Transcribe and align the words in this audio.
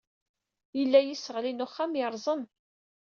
Yella 0.77 0.99
yiseɣli 1.01 1.51
n 1.53 1.63
uxxam 1.65 1.91
yerẓem. 1.99 2.43